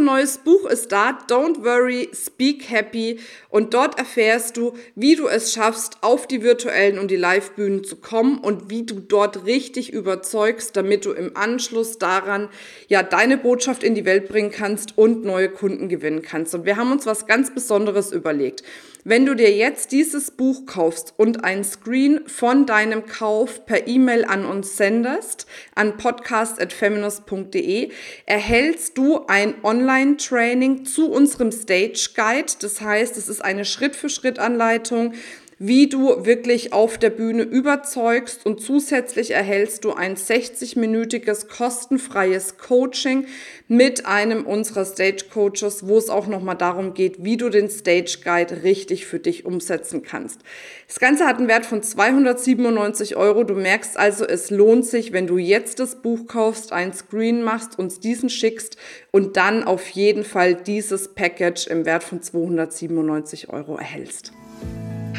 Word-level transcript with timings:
Unser 0.00 0.12
neues 0.12 0.38
Buch 0.38 0.64
ist 0.64 0.92
da, 0.92 1.10
Don't 1.28 1.62
Worry, 1.62 2.08
Speak 2.14 2.70
Happy. 2.70 3.18
Und 3.50 3.74
dort 3.74 3.98
erfährst 3.98 4.56
du, 4.56 4.72
wie 4.94 5.14
du 5.14 5.28
es 5.28 5.52
schaffst, 5.52 5.98
auf 6.00 6.26
die 6.26 6.42
virtuellen 6.42 6.98
und 6.98 7.10
die 7.10 7.16
Live-Bühnen 7.16 7.84
zu 7.84 7.96
kommen 7.96 8.38
und 8.38 8.70
wie 8.70 8.86
du 8.86 8.98
dort 8.98 9.44
richtig 9.44 9.92
überzeugst, 9.92 10.74
damit 10.74 11.04
du 11.04 11.12
im 11.12 11.36
Anschluss 11.36 11.98
daran 11.98 12.48
ja 12.88 13.02
deine 13.02 13.36
Botschaft 13.36 13.82
in 13.82 13.94
die 13.94 14.06
Welt 14.06 14.28
bringen 14.28 14.50
kannst 14.50 14.96
und 14.96 15.22
neue 15.22 15.50
Kunden 15.50 15.90
gewinnen 15.90 16.22
kannst. 16.22 16.54
Und 16.54 16.64
wir 16.64 16.78
haben 16.78 16.92
uns 16.92 17.04
was 17.04 17.26
ganz 17.26 17.52
Besonderes 17.52 18.10
überlegt. 18.10 18.62
Wenn 19.02 19.24
du 19.24 19.34
dir 19.34 19.50
jetzt 19.50 19.92
dieses 19.92 20.30
Buch 20.30 20.66
kaufst 20.66 21.14
und 21.16 21.42
ein 21.42 21.64
Screen 21.64 22.20
von 22.26 22.66
deinem 22.66 23.06
Kauf 23.06 23.64
per 23.64 23.88
E-Mail 23.88 24.26
an 24.26 24.44
uns 24.44 24.76
sendest, 24.76 25.46
an 25.74 25.96
podcast.feminist.de, 25.96 27.92
erhältst 28.26 28.98
du 28.98 29.24
ein 29.26 29.54
Online-Training 29.90 30.84
zu 30.84 31.10
unserem 31.10 31.50
Stage 31.50 32.10
Guide. 32.14 32.52
Das 32.60 32.80
heißt, 32.80 33.16
es 33.16 33.28
ist 33.28 33.42
eine 33.42 33.64
Schritt-für-Schritt-Anleitung, 33.64 35.14
wie 35.62 35.90
du 35.90 36.24
wirklich 36.24 36.72
auf 36.72 36.96
der 36.96 37.10
Bühne 37.10 37.42
überzeugst 37.42 38.46
und 38.46 38.62
zusätzlich 38.62 39.32
erhältst 39.32 39.84
du 39.84 39.92
ein 39.92 40.16
60-minütiges 40.16 41.48
kostenfreies 41.48 42.56
Coaching 42.56 43.26
mit 43.68 44.06
einem 44.06 44.46
unserer 44.46 44.86
Stage 44.86 45.26
Coaches, 45.30 45.86
wo 45.86 45.98
es 45.98 46.08
auch 46.08 46.28
nochmal 46.28 46.56
darum 46.56 46.94
geht, 46.94 47.24
wie 47.24 47.36
du 47.36 47.50
den 47.50 47.68
Stage 47.68 48.20
Guide 48.24 48.62
richtig 48.62 49.04
für 49.04 49.18
dich 49.18 49.44
umsetzen 49.44 50.02
kannst. 50.02 50.40
Das 50.88 50.98
Ganze 50.98 51.26
hat 51.26 51.36
einen 51.36 51.48
Wert 51.48 51.66
von 51.66 51.82
297 51.82 53.16
Euro. 53.16 53.44
Du 53.44 53.54
merkst 53.54 53.98
also, 53.98 54.24
es 54.24 54.48
lohnt 54.48 54.86
sich, 54.86 55.12
wenn 55.12 55.26
du 55.26 55.36
jetzt 55.36 55.78
das 55.78 55.96
Buch 55.96 56.26
kaufst, 56.26 56.72
ein 56.72 56.94
Screen 56.94 57.42
machst, 57.42 57.78
uns 57.78 58.00
diesen 58.00 58.30
schickst 58.30 58.78
und 59.10 59.36
dann 59.36 59.64
auf 59.64 59.86
jeden 59.90 60.24
Fall 60.24 60.54
dieses 60.54 61.08
Package 61.08 61.66
im 61.66 61.84
Wert 61.84 62.02
von 62.02 62.22
297 62.22 63.50
Euro 63.50 63.76
erhältst. 63.76 64.32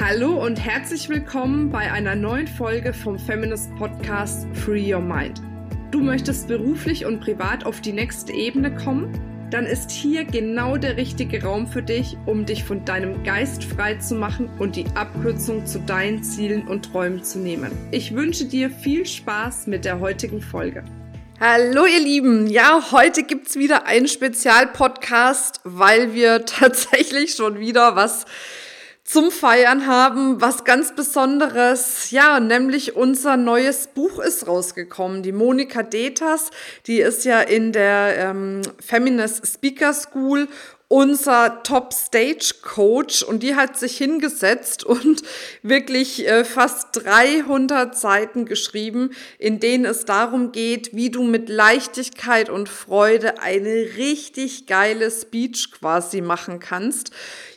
Hallo 0.04 0.44
und 0.44 0.56
herzlich 0.56 1.10
willkommen 1.10 1.70
bei 1.70 1.92
einer 1.92 2.16
neuen 2.16 2.48
Folge 2.48 2.92
vom 2.92 3.20
Feminist 3.20 3.70
Podcast 3.76 4.48
Free 4.52 4.92
Your 4.92 5.00
Mind. 5.00 5.40
Du 5.92 6.00
möchtest 6.00 6.48
beruflich 6.48 7.06
und 7.06 7.20
privat 7.20 7.68
auf 7.68 7.82
die 7.82 7.94
nächste 7.94 8.34
Ebene 8.34 8.74
kommen? 8.74 9.14
Dann 9.52 9.68
ist 9.68 9.92
hier 9.92 10.26
genau 10.26 10.78
der 10.78 10.98
richtige 10.98 11.44
Raum 11.44 11.68
für 11.68 11.84
dich, 11.84 12.18
um 12.26 12.48
dich 12.48 12.64
von 12.64 12.84
deinem 12.84 13.24
Geist 13.24 13.64
frei 13.64 13.94
zu 13.94 14.16
machen 14.16 14.50
und 14.58 14.76
die 14.76 14.88
Abkürzung 14.96 15.68
zu 15.68 15.78
deinen 15.78 16.24
Zielen 16.24 16.68
und 16.68 16.92
Träumen 16.92 17.24
zu 17.24 17.38
nehmen. 17.38 17.72
Ich 17.92 18.16
wünsche 18.16 18.46
dir 18.46 18.72
viel 18.72 19.06
Spaß 19.06 19.68
mit 19.68 19.86
der 19.86 20.00
heutigen 20.00 20.42
Folge. 20.42 20.84
Hallo 21.40 21.86
ihr 21.86 22.02
Lieben, 22.02 22.48
ja, 22.48 22.92
heute 22.92 23.22
gibt's 23.22 23.56
wieder 23.56 23.86
einen 23.86 24.08
Spezialpodcast, 24.08 25.62
weil 25.64 26.16
wir 26.16 26.44
tatsächlich 26.46 27.36
schon 27.36 27.60
wieder 27.60 27.96
was 27.96 28.26
zum 29.12 29.30
Feiern 29.30 29.88
haben, 29.88 30.40
was 30.40 30.64
ganz 30.64 30.96
Besonderes. 30.96 32.12
Ja, 32.12 32.40
nämlich 32.40 32.96
unser 32.96 33.36
neues 33.36 33.88
Buch 33.88 34.20
ist 34.20 34.48
rausgekommen. 34.48 35.22
Die 35.22 35.34
Monika 35.34 35.84
Detas, 35.84 36.50
die 36.88 37.02
ist 37.02 37.26
ja 37.26 37.42
in 37.42 37.74
der 37.74 38.16
ähm, 38.18 38.62
Feminist 38.80 39.46
Speaker 39.46 39.94
School 39.94 40.48
unser 40.88 41.64
Top 41.64 41.94
Stage 41.94 42.56
Coach 42.62 43.24
und 43.24 43.44
die 43.44 43.56
hat 43.56 43.78
sich 43.78 43.98
hingesetzt 43.98 44.84
und 44.84 45.22
wirklich 45.62 46.28
äh, 46.28 46.44
fast 46.44 46.90
300 47.06 47.98
Seiten 47.98 48.46
geschrieben, 48.46 49.12
in 49.40 49.62
denen 49.62 49.86
es 49.86 50.04
darum 50.04 50.52
geht, 50.52 50.94
wie 50.94 51.10
du 51.10 51.24
mit 51.24 51.48
Leichtigkeit 51.48 52.50
und 52.50 52.68
Freude 52.68 53.42
eine 53.42 53.74
richtig 53.98 54.68
geile 54.68 55.10
Speech 55.12 55.72
quasi 55.72 56.20
machen 56.20 56.60
kannst. 56.60 57.12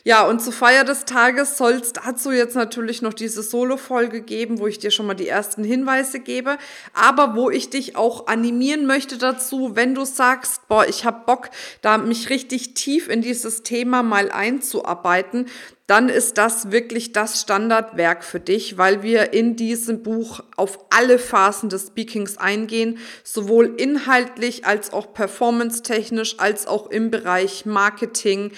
Ja, 0.07 0.27
und 0.27 0.39
zur 0.39 0.53
Feier 0.53 0.83
des 0.83 1.05
Tages 1.05 1.57
soll 1.57 1.73
es 1.73 1.91
dazu 1.91 2.31
jetzt 2.31 2.55
natürlich 2.55 3.01
noch 3.01 3.15
diese 3.15 3.41
Solo-Folge 3.41 4.21
geben, 4.21 4.59
wo 4.59 4.67
ich 4.67 4.77
dir 4.77 4.91
schon 4.91 5.07
mal 5.07 5.15
die 5.15 5.27
ersten 5.27 5.63
Hinweise 5.63 6.19
gebe, 6.19 6.59
aber 6.93 7.35
wo 7.35 7.49
ich 7.49 7.71
dich 7.71 7.95
auch 7.95 8.27
animieren 8.27 8.85
möchte 8.85 9.17
dazu, 9.17 9.75
wenn 9.75 9.95
du 9.95 10.05
sagst, 10.05 10.67
boah, 10.67 10.85
ich 10.87 11.05
habe 11.05 11.23
Bock, 11.25 11.49
da 11.81 11.97
mich 11.97 12.29
richtig 12.29 12.75
tief 12.75 13.09
in 13.09 13.23
dieses 13.23 13.63
Thema 13.63 14.03
mal 14.03 14.29
einzuarbeiten, 14.29 15.47
dann 15.87 16.09
ist 16.09 16.37
das 16.37 16.71
wirklich 16.71 17.13
das 17.13 17.41
Standardwerk 17.41 18.23
für 18.23 18.39
dich, 18.39 18.77
weil 18.77 19.03
wir 19.03 19.33
in 19.33 19.55
diesem 19.55 20.01
Buch 20.01 20.41
auf 20.55 20.79
alle 20.89 21.19
Phasen 21.19 21.69
des 21.69 21.87
Speakings 21.87 22.37
eingehen, 22.37 22.97
sowohl 23.23 23.75
inhaltlich 23.77 24.65
als 24.65 24.91
auch 24.91 25.13
performance-technisch, 25.13 26.39
als 26.39 26.65
auch 26.65 26.89
im 26.89 27.11
Bereich 27.11 27.65
Marketing, 27.65 28.51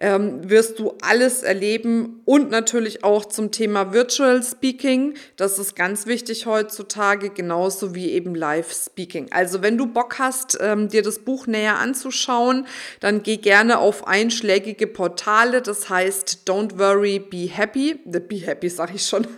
ähm, 0.00 0.48
wirst 0.48 0.78
du 0.78 0.94
alles 1.02 1.42
erleben 1.42 2.20
und 2.24 2.50
natürlich 2.50 3.02
auch 3.02 3.24
zum 3.24 3.50
Thema 3.50 3.92
Virtual 3.92 4.42
Speaking. 4.42 5.14
Das 5.36 5.58
ist 5.58 5.74
ganz 5.74 6.06
wichtig 6.06 6.46
heutzutage, 6.46 7.30
genauso 7.30 7.94
wie 7.94 8.12
eben 8.12 8.34
Live 8.34 8.72
Speaking. 8.72 9.32
Also 9.32 9.62
wenn 9.62 9.76
du 9.76 9.86
Bock 9.86 10.18
hast, 10.18 10.58
ähm, 10.60 10.88
dir 10.88 11.02
das 11.02 11.18
Buch 11.18 11.46
näher 11.46 11.78
anzuschauen, 11.78 12.66
dann 13.00 13.22
geh 13.22 13.38
gerne 13.38 13.78
auf 13.78 14.06
einschlägige 14.06 14.86
Portale. 14.86 15.62
Das 15.62 15.90
heißt 15.90 16.42
Don't 16.46 16.67
Worry, 16.76 17.20
Be 17.20 17.48
Happy. 17.48 17.94
Be 18.04 18.36
Happy 18.36 18.68
sage 18.68 18.94
ich 18.96 19.06
schon. 19.06 19.26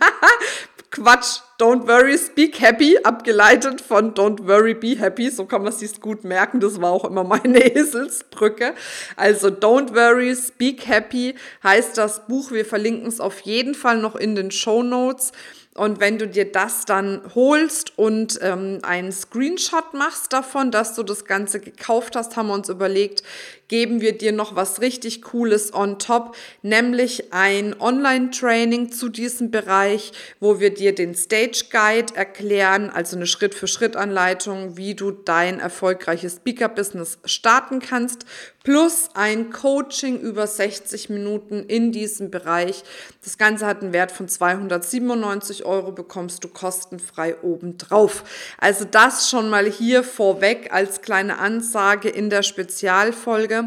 Quatsch, 0.91 1.39
Don't 1.57 1.87
Worry, 1.87 2.17
Speak 2.17 2.59
Happy, 2.59 2.97
abgeleitet 3.01 3.79
von 3.79 4.13
Don't 4.13 4.45
Worry, 4.45 4.73
Be 4.73 4.97
Happy. 4.99 5.29
So 5.29 5.45
kann 5.45 5.63
man 5.63 5.71
sich 5.71 6.01
gut 6.01 6.25
merken. 6.25 6.59
Das 6.59 6.81
war 6.81 6.91
auch 6.91 7.05
immer 7.05 7.23
meine 7.23 7.59
Eselsbrücke. 7.75 8.73
Also 9.15 9.47
Don't 9.47 9.95
Worry, 9.95 10.35
Speak 10.35 10.87
Happy 10.87 11.35
heißt 11.63 11.97
das 11.97 12.27
Buch. 12.27 12.51
Wir 12.51 12.65
verlinken 12.65 13.07
es 13.07 13.21
auf 13.21 13.39
jeden 13.41 13.73
Fall 13.73 13.99
noch 13.99 14.17
in 14.17 14.35
den 14.35 14.51
Show 14.51 14.83
Notes. 14.83 15.31
Und 15.73 16.01
wenn 16.01 16.17
du 16.17 16.27
dir 16.27 16.51
das 16.51 16.83
dann 16.83 17.21
holst 17.33 17.97
und 17.97 18.37
ähm, 18.41 18.79
einen 18.81 19.13
Screenshot 19.13 19.93
machst 19.93 20.33
davon, 20.33 20.69
dass 20.69 20.95
du 20.95 21.03
das 21.03 21.23
Ganze 21.23 21.61
gekauft 21.61 22.17
hast, 22.17 22.35
haben 22.35 22.47
wir 22.47 22.53
uns 22.53 22.67
überlegt, 22.67 23.23
geben 23.71 24.01
wir 24.01 24.17
dir 24.17 24.33
noch 24.33 24.53
was 24.57 24.81
richtig 24.81 25.21
Cooles 25.21 25.73
on 25.73 25.97
top, 25.97 26.35
nämlich 26.61 27.31
ein 27.33 27.73
Online-Training 27.79 28.91
zu 28.91 29.07
diesem 29.07 29.49
Bereich, 29.49 30.11
wo 30.41 30.59
wir 30.59 30.73
dir 30.73 30.93
den 30.93 31.15
Stage 31.15 31.63
Guide 31.71 32.13
erklären, 32.13 32.89
also 32.89 33.15
eine 33.15 33.25
Schritt-für-Schritt-Anleitung, 33.25 34.75
wie 34.75 34.93
du 34.93 35.11
dein 35.11 35.61
erfolgreiches 35.61 36.35
Speaker-Business 36.35 37.19
starten 37.23 37.79
kannst, 37.79 38.25
plus 38.63 39.09
ein 39.13 39.51
Coaching 39.51 40.19
über 40.19 40.45
60 40.45 41.09
Minuten 41.09 41.63
in 41.63 41.91
diesem 41.91 42.29
Bereich. 42.29 42.83
Das 43.23 43.37
Ganze 43.37 43.65
hat 43.65 43.81
einen 43.81 43.93
Wert 43.93 44.11
von 44.11 44.27
297 44.27 45.65
Euro, 45.65 45.91
bekommst 45.91 46.43
du 46.43 46.49
kostenfrei 46.49 47.37
obendrauf. 47.41 48.23
Also 48.59 48.85
das 48.85 49.29
schon 49.29 49.49
mal 49.49 49.65
hier 49.65 50.03
vorweg 50.03 50.73
als 50.73 51.01
kleine 51.01 51.39
Ansage 51.39 52.09
in 52.09 52.29
der 52.29 52.43
Spezialfolge. 52.43 53.60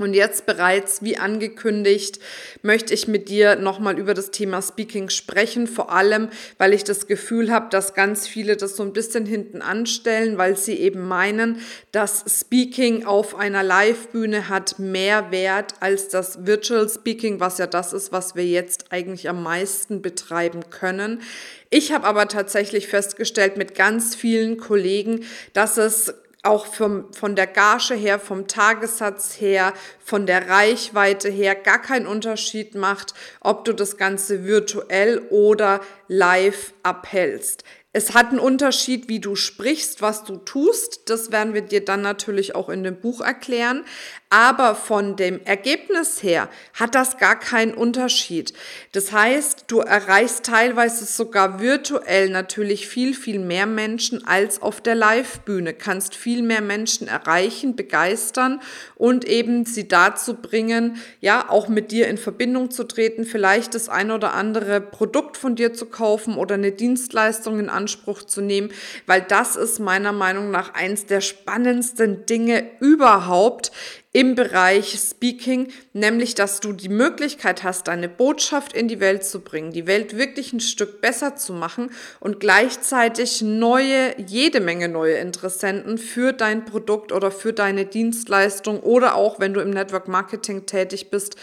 Und 0.00 0.14
jetzt 0.14 0.46
bereits, 0.46 1.02
wie 1.02 1.18
angekündigt, 1.18 2.20
möchte 2.62 2.94
ich 2.94 3.08
mit 3.08 3.28
dir 3.28 3.56
nochmal 3.56 3.98
über 3.98 4.14
das 4.14 4.30
Thema 4.30 4.62
Speaking 4.62 5.10
sprechen, 5.10 5.66
vor 5.66 5.90
allem, 5.90 6.28
weil 6.56 6.72
ich 6.72 6.84
das 6.84 7.08
Gefühl 7.08 7.50
habe, 7.50 7.66
dass 7.70 7.94
ganz 7.94 8.28
viele 8.28 8.56
das 8.56 8.76
so 8.76 8.84
ein 8.84 8.92
bisschen 8.92 9.26
hinten 9.26 9.60
anstellen, 9.60 10.38
weil 10.38 10.56
sie 10.56 10.74
eben 10.74 11.08
meinen, 11.08 11.60
dass 11.90 12.24
Speaking 12.28 13.06
auf 13.06 13.34
einer 13.34 13.64
Live-Bühne 13.64 14.48
hat 14.48 14.78
mehr 14.78 15.32
Wert 15.32 15.74
als 15.80 16.08
das 16.08 16.46
Virtual 16.46 16.88
Speaking, 16.88 17.40
was 17.40 17.58
ja 17.58 17.66
das 17.66 17.92
ist, 17.92 18.12
was 18.12 18.36
wir 18.36 18.46
jetzt 18.46 18.92
eigentlich 18.92 19.28
am 19.28 19.42
meisten 19.42 20.00
betreiben 20.00 20.70
können. 20.70 21.22
Ich 21.70 21.90
habe 21.90 22.06
aber 22.06 22.28
tatsächlich 22.28 22.86
festgestellt 22.86 23.56
mit 23.56 23.74
ganz 23.74 24.14
vielen 24.14 24.58
Kollegen, 24.58 25.24
dass 25.54 25.76
es 25.76 26.14
auch 26.42 26.66
vom, 26.66 27.12
von 27.12 27.34
der 27.34 27.46
Gage 27.46 27.94
her, 27.94 28.20
vom 28.20 28.46
Tagessatz 28.46 29.40
her, 29.40 29.72
von 29.98 30.26
der 30.26 30.48
Reichweite 30.48 31.28
her 31.28 31.54
gar 31.54 31.82
keinen 31.82 32.06
Unterschied 32.06 32.74
macht, 32.74 33.14
ob 33.40 33.64
du 33.64 33.72
das 33.72 33.96
Ganze 33.96 34.44
virtuell 34.44 35.18
oder 35.30 35.80
live 36.06 36.72
abhältst. 36.82 37.64
Es 37.94 38.12
hat 38.12 38.28
einen 38.28 38.38
Unterschied, 38.38 39.08
wie 39.08 39.18
du 39.18 39.34
sprichst, 39.34 40.02
was 40.02 40.24
du 40.24 40.36
tust. 40.36 41.08
Das 41.08 41.32
werden 41.32 41.54
wir 41.54 41.62
dir 41.62 41.82
dann 41.82 42.02
natürlich 42.02 42.54
auch 42.54 42.68
in 42.68 42.84
dem 42.84 43.00
Buch 43.00 43.22
erklären. 43.22 43.82
Aber 44.28 44.74
von 44.74 45.16
dem 45.16 45.40
Ergebnis 45.46 46.22
her 46.22 46.50
hat 46.74 46.94
das 46.94 47.16
gar 47.16 47.38
keinen 47.38 47.72
Unterschied. 47.72 48.52
Das 48.92 49.10
heißt, 49.10 49.64
du 49.68 49.78
erreichst 49.80 50.44
teilweise 50.44 51.06
sogar 51.06 51.60
virtuell 51.60 52.28
natürlich 52.28 52.86
viel, 52.86 53.14
viel 53.14 53.38
mehr 53.38 53.64
Menschen 53.64 54.26
als 54.26 54.60
auf 54.60 54.82
der 54.82 54.94
Live-Bühne. 54.94 55.72
Kannst 55.72 56.14
viel 56.14 56.42
mehr 56.42 56.60
Menschen 56.60 57.08
erreichen, 57.08 57.74
begeistern 57.74 58.60
und 58.96 59.24
eben 59.24 59.64
sie 59.64 59.88
dazu 59.88 60.34
bringen, 60.34 60.98
ja, 61.22 61.48
auch 61.48 61.68
mit 61.68 61.90
dir 61.90 62.08
in 62.08 62.18
Verbindung 62.18 62.70
zu 62.70 62.84
treten, 62.84 63.24
vielleicht 63.24 63.74
das 63.74 63.88
ein 63.88 64.10
oder 64.10 64.34
andere 64.34 64.82
Produkt 64.82 65.38
von 65.38 65.56
dir 65.56 65.72
zu 65.72 65.86
kaufen 65.86 66.36
oder 66.36 66.56
eine 66.56 66.72
Dienstleistung 66.72 67.58
in 67.58 67.70
Anspruch 67.78 68.24
zu 68.24 68.40
nehmen, 68.40 68.70
weil 69.06 69.22
das 69.22 69.54
ist 69.54 69.78
meiner 69.78 70.12
Meinung 70.12 70.50
nach 70.50 70.74
eins 70.74 71.06
der 71.06 71.20
spannendsten 71.20 72.26
Dinge 72.26 72.64
überhaupt 72.80 73.70
im 74.12 74.34
Bereich 74.34 74.98
Speaking, 74.98 75.68
nämlich 75.92 76.34
dass 76.34 76.58
du 76.58 76.72
die 76.72 76.88
Möglichkeit 76.88 77.62
hast, 77.62 77.86
deine 77.86 78.08
Botschaft 78.08 78.72
in 78.72 78.88
die 78.88 78.98
Welt 78.98 79.22
zu 79.22 79.40
bringen, 79.40 79.70
die 79.70 79.86
Welt 79.86 80.16
wirklich 80.16 80.52
ein 80.52 80.60
Stück 80.60 81.00
besser 81.00 81.36
zu 81.36 81.52
machen 81.52 81.90
und 82.18 82.40
gleichzeitig 82.40 83.42
neue, 83.42 84.18
jede 84.18 84.60
Menge 84.60 84.88
neue 84.88 85.18
Interessenten 85.18 85.98
für 85.98 86.32
dein 86.32 86.64
Produkt 86.64 87.12
oder 87.12 87.30
für 87.30 87.52
deine 87.52 87.84
Dienstleistung 87.84 88.80
oder 88.80 89.14
auch 89.14 89.38
wenn 89.38 89.54
du 89.54 89.60
im 89.60 89.70
Network 89.70 90.08
Marketing 90.08 90.66
tätig 90.66 91.10
bist, 91.10 91.36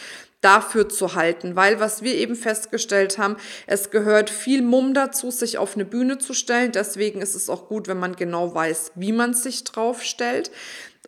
dafür 0.45 0.87
zu 0.87 1.15
halten, 1.15 1.55
weil 1.55 1.79
was 1.79 2.03
wir 2.03 2.13
eben 2.13 2.35
festgestellt 2.35 3.17
haben, 3.17 3.35
es 3.65 3.89
gehört 3.89 4.29
viel 4.29 4.61
Mumm 4.61 4.93
dazu, 4.93 5.31
sich 5.31 5.57
auf 5.57 5.73
eine 5.73 5.85
Bühne 5.85 6.19
zu 6.19 6.33
stellen. 6.33 6.71
Deswegen 6.71 7.19
ist 7.19 7.33
es 7.33 7.49
auch 7.49 7.67
gut, 7.67 7.87
wenn 7.87 7.99
man 7.99 8.15
genau 8.15 8.53
weiß, 8.53 8.91
wie 8.93 9.11
man 9.11 9.33
sich 9.33 9.63
drauf 9.63 10.03
stellt. 10.03 10.51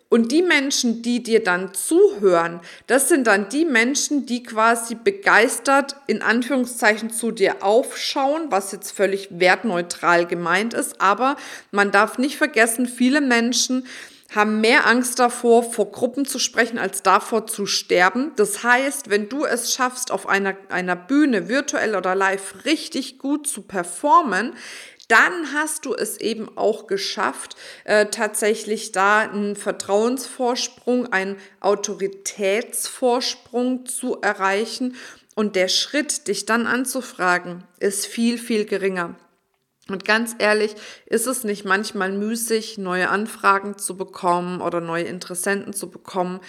Und 0.10 0.32
die 0.32 0.42
Menschen, 0.42 1.02
die 1.02 1.22
dir 1.22 1.44
dann 1.44 1.74
zuhören, 1.74 2.62
das 2.88 3.10
sind 3.10 3.28
dann 3.28 3.50
die 3.50 3.66
Menschen, 3.66 4.26
die 4.26 4.42
quasi 4.42 4.96
begeistert 4.96 5.98
in 6.08 6.22
Anführungszeichen 6.22 7.12
zu 7.12 7.32
dir 7.32 7.62
aufschauen, 7.62 8.48
was 8.50 8.72
jetzt 8.72 8.92
völlig 8.92 9.28
wertneutral 9.32 10.26
gemeint 10.26 10.74
ist. 10.74 11.02
Aber 11.02 11.36
man 11.72 11.92
darf 11.92 12.18
nicht 12.18 12.38
vergessen, 12.38 12.88
viele 12.88 13.22
Menschen 13.22 13.86
haben 14.36 14.62
mehr 14.62 14.88
Angst 14.88 15.20
davor, 15.20 15.64
vor 15.64 15.92
Gruppen 15.92 16.26
zu 16.26 16.40
sprechen, 16.40 16.78
als 16.78 17.04
davor 17.04 17.48
zu 17.48 17.66
sterben. 17.66 18.34
Das 18.36 18.64
heißt, 18.64 19.10
wenn 19.10 19.30
du 19.30 19.46
es 19.46 19.74
schaffst, 19.74 20.12
auf 20.12 20.28
einer, 20.28 20.56
einer 20.70 20.96
Bühne, 20.96 21.48
virtuell 21.48 21.96
oder 21.96 22.14
live, 22.14 22.66
richtig 22.66 23.20
gut 23.20 23.48
zu 23.48 23.62
performen, 23.62 24.54
dann 25.08 25.54
hast 25.54 25.86
du 25.86 25.94
es 25.94 26.18
eben 26.18 26.58
auch 26.58 26.88
geschafft, 26.88 27.56
äh, 27.86 28.08
tatsächlich 28.08 28.92
da 28.92 29.20
einen 29.20 29.56
Vertrauensvorsprung, 29.56 31.14
einen 31.14 31.38
Autoritätsvorsprung 31.62 33.86
zu 33.86 34.20
erreichen. 34.22 34.96
Und 35.34 35.56
der 35.56 35.70
Schritt, 35.70 36.28
dich 36.28 36.46
dann 36.46 36.68
anzufragen, 36.68 37.64
ist 37.80 38.06
viel, 38.06 38.38
viel 38.38 38.66
geringer. 38.66 39.16
Und 39.90 40.06
ganz 40.06 40.36
ehrlich, 40.40 40.76
ist 41.06 41.28
es 41.28 41.44
nicht 41.44 41.66
manchmal 41.66 42.12
müßig, 42.12 42.78
neue 42.78 43.10
Anfragen 43.10 43.78
zu 43.78 43.96
bekommen 43.96 44.62
oder 44.62 44.82
neue 44.82 45.04
Interessenten 45.04 45.74
zu 45.74 45.90
bekommen? 45.90 46.40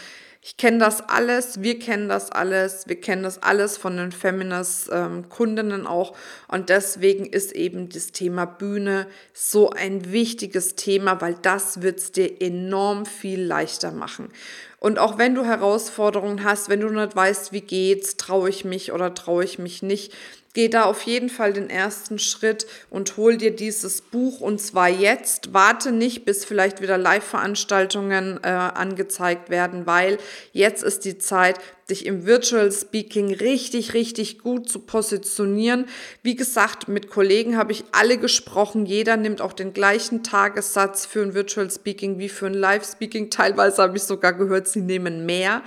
Ich 0.40 0.56
kenne 0.56 0.78
das 0.78 1.00
alles, 1.00 1.62
wir 1.62 1.78
kennen 1.78 2.08
das 2.08 2.30
alles, 2.30 2.86
wir 2.86 3.00
kennen 3.00 3.24
das 3.24 3.42
alles 3.42 3.76
von 3.76 3.96
den 3.96 4.12
Feminist-Kundinnen 4.12 5.80
ähm, 5.80 5.86
auch. 5.86 6.16
Und 6.46 6.68
deswegen 6.68 7.26
ist 7.26 7.52
eben 7.52 7.88
das 7.88 8.12
Thema 8.12 8.46
Bühne 8.46 9.08
so 9.32 9.70
ein 9.70 10.12
wichtiges 10.12 10.76
Thema, 10.76 11.20
weil 11.20 11.34
das 11.34 11.82
wird 11.82 11.98
es 11.98 12.12
dir 12.12 12.40
enorm 12.40 13.04
viel 13.04 13.42
leichter 13.42 13.90
machen. 13.90 14.30
Und 14.80 14.98
auch 14.98 15.18
wenn 15.18 15.34
du 15.34 15.44
Herausforderungen 15.44 16.44
hast, 16.44 16.68
wenn 16.68 16.80
du 16.80 16.88
nicht 16.88 17.16
weißt, 17.16 17.52
wie 17.52 17.62
geht's, 17.62 18.16
traue 18.16 18.48
ich 18.48 18.64
mich 18.64 18.92
oder 18.92 19.12
traue 19.14 19.44
ich 19.44 19.58
mich 19.58 19.82
nicht, 19.82 20.12
Geh 20.58 20.68
da 20.68 20.86
auf 20.86 21.02
jeden 21.02 21.28
Fall 21.28 21.52
den 21.52 21.70
ersten 21.70 22.18
Schritt 22.18 22.66
und 22.90 23.16
hol 23.16 23.36
dir 23.36 23.54
dieses 23.54 24.00
Buch 24.00 24.40
und 24.40 24.60
zwar 24.60 24.88
jetzt. 24.88 25.52
Warte 25.52 25.92
nicht, 25.92 26.24
bis 26.24 26.44
vielleicht 26.44 26.80
wieder 26.80 26.98
Live-Veranstaltungen 26.98 28.40
äh, 28.42 28.48
angezeigt 28.48 29.50
werden, 29.50 29.86
weil 29.86 30.18
jetzt 30.52 30.82
ist 30.82 31.04
die 31.04 31.18
Zeit, 31.18 31.60
dich 31.90 32.04
im 32.04 32.26
Virtual 32.26 32.70
Speaking 32.70 33.32
richtig, 33.32 33.94
richtig 33.94 34.40
gut 34.40 34.68
zu 34.68 34.80
positionieren. 34.80 35.86
Wie 36.22 36.36
gesagt, 36.36 36.88
mit 36.88 37.08
Kollegen 37.10 37.56
habe 37.56 37.72
ich 37.72 37.84
alle 37.92 38.18
gesprochen. 38.18 38.84
Jeder 38.84 39.16
nimmt 39.16 39.40
auch 39.40 39.54
den 39.54 39.72
gleichen 39.72 40.22
Tagessatz 40.22 41.06
für 41.06 41.22
ein 41.22 41.32
Virtual 41.32 41.70
Speaking 41.70 42.18
wie 42.18 42.28
für 42.28 42.46
ein 42.46 42.54
Live 42.54 42.84
Speaking. 42.84 43.30
Teilweise 43.30 43.82
habe 43.82 43.96
ich 43.96 44.02
sogar 44.02 44.34
gehört, 44.34 44.68
sie 44.68 44.82
nehmen 44.82 45.24
mehr. 45.24 45.62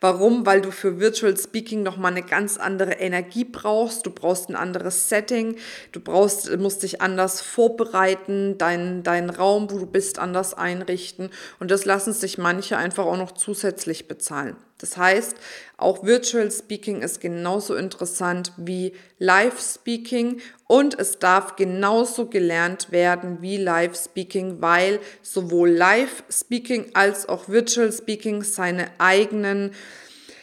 Warum? 0.00 0.46
Weil 0.46 0.62
du 0.62 0.70
für 0.70 0.98
Virtual 0.98 1.36
Speaking 1.36 1.82
nochmal 1.82 2.12
eine 2.12 2.22
ganz 2.22 2.56
andere 2.56 2.92
Energie 2.92 3.44
brauchst. 3.44 4.06
Du 4.06 4.10
brauchst 4.10 4.48
ein 4.48 4.56
anderes 4.56 5.08
Setting. 5.08 5.56
Du 5.92 6.00
brauchst, 6.00 6.54
musst 6.56 6.82
dich 6.82 7.02
anders 7.02 7.42
vorbereiten, 7.42 8.56
deinen 8.56 9.02
dein 9.02 9.28
Raum, 9.28 9.70
wo 9.70 9.78
du 9.78 9.86
bist, 9.86 10.18
anders 10.18 10.54
einrichten. 10.54 11.30
Und 11.60 11.70
das 11.70 11.84
lassen 11.84 12.12
sich 12.12 12.38
manche 12.38 12.78
einfach 12.78 13.04
auch 13.04 13.18
noch 13.18 13.32
zusätzlich 13.32 14.08
bezahlen. 14.08 14.56
Das 14.78 14.96
heißt, 14.96 15.36
auch 15.78 16.04
Virtual 16.04 16.50
Speaking 16.50 17.00
ist 17.00 17.20
genauso 17.20 17.74
interessant 17.74 18.52
wie 18.56 18.92
Live 19.18 19.60
Speaking 19.60 20.40
und 20.66 20.98
es 20.98 21.18
darf 21.18 21.56
genauso 21.56 22.26
gelernt 22.26 22.92
werden 22.92 23.38
wie 23.40 23.56
Live 23.56 23.96
Speaking, 23.96 24.60
weil 24.60 25.00
sowohl 25.22 25.70
Live 25.70 26.24
Speaking 26.30 26.90
als 26.92 27.28
auch 27.28 27.48
Virtual 27.48 27.90
Speaking 27.90 28.42
seine 28.42 28.90
eigenen 28.98 29.72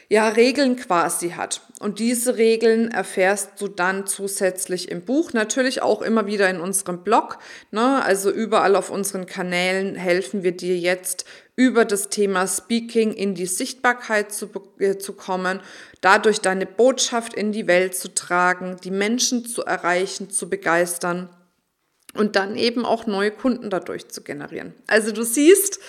ja, 0.09 0.29
Regeln 0.29 0.75
quasi 0.75 1.31
hat. 1.31 1.61
Und 1.83 1.99
diese 1.99 2.37
Regeln 2.37 2.91
erfährst 2.91 3.59
du 3.59 3.67
dann 3.67 4.07
zusätzlich 4.07 4.89
im 4.89 5.01
Buch, 5.01 5.33
natürlich 5.33 5.81
auch 5.81 6.01
immer 6.01 6.25
wieder 6.27 6.49
in 6.49 6.61
unserem 6.61 7.03
Blog. 7.03 7.39
Ne? 7.71 8.01
Also 8.01 8.31
überall 8.31 8.77
auf 8.77 8.89
unseren 8.89 9.25
Kanälen 9.25 9.95
helfen 9.95 10.43
wir 10.43 10.53
dir 10.53 10.77
jetzt 10.77 11.25
über 11.57 11.83
das 11.83 12.07
Thema 12.07 12.47
Speaking 12.47 13.11
in 13.11 13.35
die 13.35 13.47
Sichtbarkeit 13.47 14.31
zu, 14.31 14.49
äh, 14.79 14.97
zu 14.97 15.11
kommen, 15.11 15.59
dadurch 15.99 16.39
deine 16.39 16.65
Botschaft 16.65 17.33
in 17.33 17.51
die 17.51 17.67
Welt 17.67 17.97
zu 17.97 18.13
tragen, 18.13 18.77
die 18.81 18.91
Menschen 18.91 19.45
zu 19.45 19.63
erreichen, 19.63 20.29
zu 20.29 20.49
begeistern 20.49 21.27
und 22.13 22.37
dann 22.37 22.55
eben 22.55 22.85
auch 22.85 23.07
neue 23.07 23.31
Kunden 23.31 23.69
dadurch 23.69 24.07
zu 24.07 24.21
generieren. 24.21 24.73
Also 24.87 25.11
du 25.11 25.23
siehst, 25.23 25.81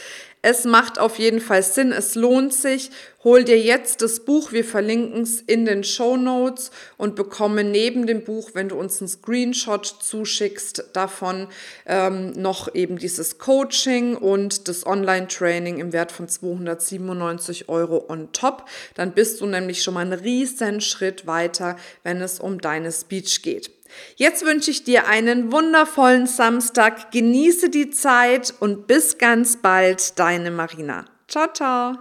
es 0.45 0.67
macht 0.67 0.99
auf 0.99 1.19
jeden 1.19 1.41
Fall 1.41 1.63
Sinn, 1.63 1.91
es 1.91 2.15
lohnt 2.17 2.53
sich. 2.53 2.91
Hol 3.25 3.45
dir 3.45 3.59
jetzt 3.59 4.03
das 4.03 4.21
Buch, 4.21 4.53
wir 4.53 4.63
verlinken 4.63 5.23
es 5.23 5.41
in 5.41 5.65
den 5.65 5.85
Show 5.85 6.19
Notes 6.19 6.71
und 6.99 7.17
bekomme 7.17 7.65
neben 7.65 8.07
dem 8.07 8.25
Buch, 8.25 8.51
wenn 8.53 8.69
du 8.69 8.77
uns 8.77 9.01
einen 9.01 9.09
Screenshot 9.09 9.87
zuschickst, 9.87 10.91
davon 10.93 11.49
ähm, 11.87 12.33
noch 12.33 12.75
eben 12.75 12.99
dieses 12.99 13.39
Coaching 13.39 14.17
und 14.17 14.69
das 14.69 14.85
Online-Training 14.85 15.79
im 15.79 15.95
Wert 15.95 16.13
von 16.13 16.29
297 16.29 17.71
Euro 17.71 18.05
on 18.11 18.31
top. 18.33 18.67
Dann 18.97 19.13
bist 19.13 19.41
du 19.41 19.47
nämlich 19.47 19.83
schon 19.83 19.95
mal 19.95 20.01
einen 20.01 20.13
riesen 20.13 20.83
Schritt 20.83 21.27
weiter, 21.27 21.77
wenn 22.03 22.21
es 22.21 22.39
um 22.39 22.61
deine 22.61 22.93
Speech 22.93 23.41
geht. 23.41 23.74
Jetzt 24.17 24.45
wünsche 24.45 24.71
ich 24.71 24.85
dir 24.85 25.09
einen 25.09 25.53
wundervollen 25.53 26.27
Samstag, 26.27 27.11
genieße 27.11 27.71
die 27.71 27.91
Zeit 27.91 28.55
und 28.61 28.87
bis 28.87 29.19
ganz 29.19 29.61
bald, 29.61 30.19
deine 30.19 30.51
Marina. 30.51 31.05
Ciao, 31.29 31.49
ciao. 31.53 31.95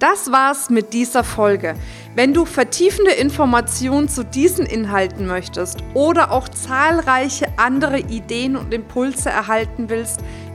Das 0.00 0.32
war's 0.32 0.70
mit 0.70 0.94
dieser 0.94 1.22
Folge. 1.24 1.74
Wenn 2.14 2.32
du 2.32 2.46
vertiefende 2.46 3.10
Informationen 3.10 4.08
zu 4.08 4.24
diesen 4.24 4.64
Inhalten 4.64 5.26
möchtest 5.26 5.84
oder 5.92 6.32
auch 6.32 6.48
zahlreiche 6.48 7.46
andere 7.58 7.98
Ideen 7.98 8.56
und 8.56 8.72
Impulse 8.72 9.28
erhalten 9.28 9.90
willst, 9.90 10.20